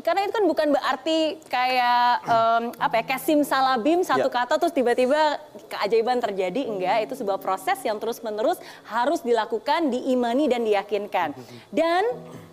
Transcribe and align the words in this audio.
karena 0.00 0.24
itu 0.24 0.32
kan 0.32 0.44
bukan 0.48 0.68
berarti 0.72 1.36
kayak 1.52 2.24
um, 2.24 2.62
apa 2.80 2.94
ya 2.96 3.04
kayak 3.12 3.22
simsalabim 3.28 4.00
satu 4.00 4.32
Ya. 4.32 4.32
kata 4.32 4.56
terus 4.56 4.72
tiba-tiba 4.72 5.36
keajaiban 5.68 6.16
terjadi 6.16 6.64
enggak 6.64 6.96
itu 7.04 7.20
sebuah 7.20 7.36
proses 7.36 7.76
yang 7.84 8.00
terus-menerus 8.00 8.56
harus 8.88 9.20
dilakukan 9.20 9.92
diimani 9.92 10.48
dan 10.48 10.64
diyakinkan 10.64 11.36
dan 11.68 12.08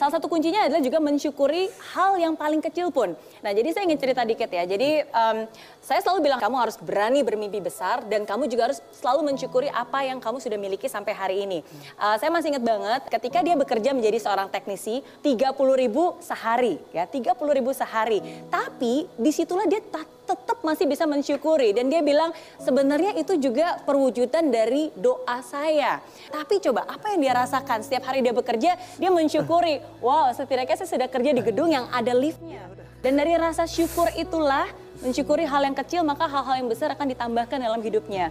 salah 0.00 0.16
satu 0.16 0.32
kuncinya 0.32 0.64
adalah 0.64 0.80
juga 0.80 0.96
mensyukuri 0.96 1.68
hal 1.92 2.16
yang 2.16 2.32
paling 2.32 2.64
kecil 2.64 2.88
pun. 2.88 3.12
Nah 3.44 3.52
jadi 3.52 3.68
saya 3.76 3.84
ingin 3.84 4.00
cerita 4.00 4.24
dikit 4.24 4.48
ya. 4.48 4.64
Jadi 4.64 5.04
um, 5.12 5.44
saya 5.84 6.00
selalu 6.00 6.24
bilang 6.24 6.40
kamu 6.40 6.56
harus 6.56 6.80
berani 6.80 7.20
bermimpi 7.20 7.60
besar 7.60 8.00
dan 8.08 8.24
kamu 8.24 8.48
juga 8.48 8.72
harus 8.72 8.80
selalu 8.96 9.28
mensyukuri 9.28 9.68
apa 9.68 10.08
yang 10.08 10.16
kamu 10.16 10.40
sudah 10.40 10.56
miliki 10.56 10.88
sampai 10.88 11.12
hari 11.12 11.44
ini. 11.44 11.60
Uh, 12.00 12.16
saya 12.16 12.32
masih 12.32 12.56
ingat 12.56 12.64
banget 12.64 13.02
ketika 13.12 13.44
dia 13.44 13.52
bekerja 13.60 13.92
menjadi 13.92 14.16
seorang 14.24 14.48
teknisi 14.48 15.04
30 15.20 15.52
ribu 15.76 16.16
sehari 16.24 16.80
ya 16.96 17.04
30 17.04 17.36
ribu 17.60 17.76
sehari. 17.76 18.24
Tapi 18.48 19.04
di 19.04 19.30
situlah 19.36 19.68
dia 19.68 19.84
tetap 20.30 20.62
masih 20.62 20.86
bisa 20.86 21.04
mensyukuri. 21.08 21.74
Dan 21.74 21.90
dia 21.90 22.00
bilang 22.04 22.30
sebenarnya 22.62 23.18
itu 23.18 23.34
juga 23.40 23.82
perwujudan 23.82 24.48
dari 24.48 24.94
doa 24.94 25.42
saya. 25.42 25.98
Tapi 26.30 26.62
coba 26.62 26.86
apa 26.86 27.12
yang 27.14 27.20
dia 27.20 27.34
rasakan? 27.34 27.82
Setiap 27.82 28.06
hari 28.06 28.22
dia 28.22 28.34
bekerja 28.34 28.78
dia 28.78 29.10
mensyukuri 29.10 29.82
wow 29.98 30.30
setidaknya 30.30 30.76
saya 30.78 30.88
sudah 30.94 31.08
kerja 31.10 31.30
di 31.34 31.42
gedung 31.42 31.70
yang 31.72 31.90
ada 31.90 32.14
liftnya. 32.14 32.62
Dan 33.00 33.16
dari 33.16 33.32
rasa 33.34 33.64
syukur 33.64 34.12
itulah 34.12 34.68
mensyukuri 35.00 35.48
hal 35.48 35.64
yang 35.64 35.74
kecil 35.74 36.04
maka 36.04 36.28
hal-hal 36.28 36.60
yang 36.60 36.68
besar 36.68 36.92
akan 36.92 37.08
ditambahkan 37.10 37.58
dalam 37.58 37.80
hidupnya. 37.80 38.28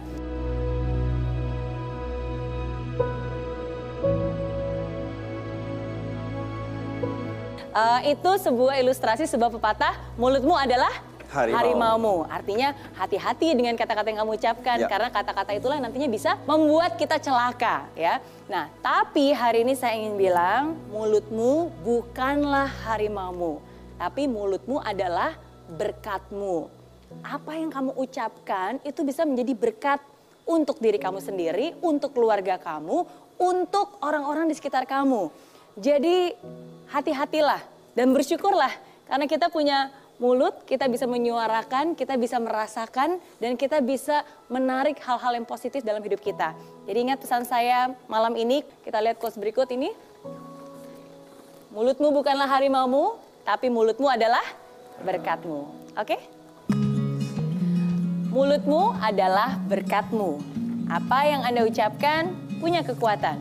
Eh, 7.70 8.18
itu 8.18 8.30
sebuah 8.42 8.82
ilustrasi 8.82 9.30
sebuah 9.30 9.54
pepatah. 9.54 9.94
Mulutmu 10.18 10.58
adalah. 10.58 11.09
Harimaumu. 11.30 12.26
Artinya 12.26 12.74
hati-hati 12.98 13.54
dengan 13.54 13.78
kata-kata 13.78 14.10
yang 14.10 14.20
kamu 14.26 14.32
ucapkan 14.36 14.76
Ya. 14.82 14.88
karena 14.90 15.08
kata-kata 15.08 15.54
itulah 15.54 15.78
nantinya 15.78 16.10
bisa 16.10 16.34
membuat 16.44 16.98
kita 16.98 17.22
celaka 17.22 17.86
ya. 17.94 18.18
Nah, 18.50 18.66
tapi 18.82 19.30
hari 19.30 19.62
ini 19.62 19.78
saya 19.78 19.94
ingin 19.94 20.18
bilang 20.18 20.74
mulutmu 20.90 21.70
bukanlah 21.86 22.66
harimaumu, 22.86 23.62
tapi 23.94 24.26
mulutmu 24.26 24.82
adalah 24.82 25.38
berkatmu. 25.70 26.66
Apa 27.22 27.58
yang 27.58 27.70
kamu 27.70 27.94
ucapkan 27.94 28.78
itu 28.82 29.02
bisa 29.06 29.22
menjadi 29.26 29.54
berkat 29.54 30.00
untuk 30.46 30.82
diri 30.82 30.98
kamu 30.98 31.22
sendiri, 31.22 31.78
untuk 31.78 32.10
keluarga 32.14 32.58
kamu, 32.58 33.06
untuk 33.38 33.98
orang-orang 34.02 34.50
di 34.50 34.54
sekitar 34.58 34.82
kamu. 34.86 35.30
Jadi 35.78 36.34
hati-hatilah 36.90 37.62
dan 37.94 38.10
bersyukurlah 38.10 38.74
karena 39.06 39.26
kita 39.30 39.46
punya 39.50 39.94
mulut, 40.20 40.52
kita 40.68 40.84
bisa 40.86 41.08
menyuarakan, 41.08 41.96
kita 41.96 42.20
bisa 42.20 42.36
merasakan 42.36 43.16
dan 43.40 43.56
kita 43.56 43.80
bisa 43.80 44.22
menarik 44.52 45.00
hal-hal 45.00 45.32
yang 45.32 45.48
positif 45.48 45.80
dalam 45.80 46.04
hidup 46.04 46.20
kita. 46.20 46.52
Jadi 46.84 46.98
ingat 47.08 47.18
pesan 47.24 47.48
saya 47.48 47.96
malam 48.04 48.36
ini, 48.36 48.60
kita 48.84 49.00
lihat 49.00 49.16
quotes 49.16 49.40
berikut 49.40 49.66
ini. 49.72 49.88
Mulutmu 51.72 52.12
bukanlah 52.12 52.46
harimaumu, 52.46 53.16
tapi 53.48 53.72
mulutmu 53.72 54.12
adalah 54.12 54.44
berkatmu. 55.00 55.60
Oke? 55.96 56.20
Mulutmu 58.30 59.00
adalah 59.00 59.56
berkatmu. 59.66 60.38
Apa 60.92 61.24
yang 61.24 61.42
Anda 61.48 61.64
ucapkan 61.64 62.36
punya 62.60 62.84
kekuatan. 62.84 63.40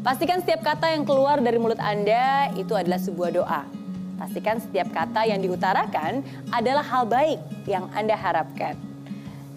Pastikan 0.00 0.40
setiap 0.40 0.64
kata 0.64 0.96
yang 0.96 1.04
keluar 1.04 1.42
dari 1.44 1.60
mulut 1.60 1.82
Anda 1.82 2.54
itu 2.56 2.72
adalah 2.72 3.02
sebuah 3.02 3.30
doa. 3.34 3.75
Pastikan 4.16 4.56
setiap 4.56 4.88
kata 4.96 5.28
yang 5.28 5.44
diutarakan 5.44 6.24
adalah 6.48 6.80
hal 6.80 7.04
baik 7.04 7.36
yang 7.68 7.92
Anda 7.92 8.16
harapkan. 8.16 8.80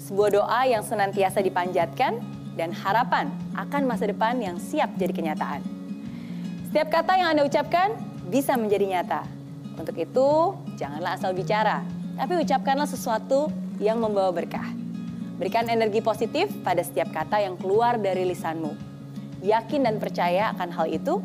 Sebuah 0.04 0.30
doa 0.36 0.62
yang 0.68 0.84
senantiasa 0.84 1.40
dipanjatkan 1.40 2.20
dan 2.60 2.76
harapan 2.76 3.32
akan 3.56 3.88
masa 3.88 4.12
depan 4.12 4.36
yang 4.44 4.60
siap 4.60 4.92
jadi 5.00 5.16
kenyataan. 5.16 5.64
Setiap 6.68 6.92
kata 6.92 7.16
yang 7.16 7.32
Anda 7.32 7.48
ucapkan 7.48 7.96
bisa 8.28 8.60
menjadi 8.60 9.00
nyata. 9.00 9.22
Untuk 9.80 9.96
itu, 9.96 10.28
janganlah 10.76 11.16
asal 11.16 11.32
bicara, 11.32 11.80
tapi 12.20 12.36
ucapkanlah 12.44 12.86
sesuatu 12.86 13.48
yang 13.80 14.04
membawa 14.04 14.36
berkah. 14.36 14.68
Berikan 15.40 15.72
energi 15.72 16.04
positif 16.04 16.52
pada 16.68 16.84
setiap 16.84 17.16
kata 17.16 17.40
yang 17.40 17.56
keluar 17.56 17.96
dari 17.96 18.28
lisanmu. 18.28 18.76
Yakin 19.40 19.88
dan 19.88 20.04
percaya 20.04 20.52
akan 20.52 20.68
hal 20.76 20.92
itu 20.92 21.24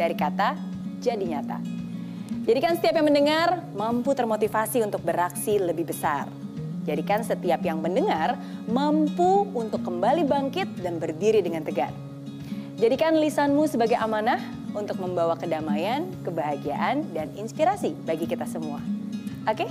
dari 0.00 0.16
kata 0.16 0.56
jadi 1.04 1.20
nyata. 1.36 1.79
Jadikan 2.50 2.74
setiap 2.74 2.98
yang 2.98 3.06
mendengar 3.06 3.62
mampu 3.78 4.10
termotivasi 4.10 4.82
untuk 4.82 5.06
beraksi 5.06 5.62
lebih 5.62 5.86
besar. 5.86 6.26
Jadikan 6.82 7.22
setiap 7.22 7.62
yang 7.62 7.78
mendengar 7.78 8.34
mampu 8.66 9.46
untuk 9.54 9.86
kembali 9.86 10.26
bangkit 10.26 10.82
dan 10.82 10.98
berdiri 10.98 11.46
dengan 11.46 11.62
tegar. 11.62 11.94
Jadikan 12.74 13.22
lisanmu 13.22 13.70
sebagai 13.70 13.94
amanah 14.02 14.42
untuk 14.74 14.98
membawa 14.98 15.38
kedamaian, 15.38 16.10
kebahagiaan, 16.26 17.06
dan 17.14 17.30
inspirasi 17.38 17.94
bagi 18.02 18.26
kita 18.26 18.50
semua. 18.50 18.82
Oke? 19.46 19.70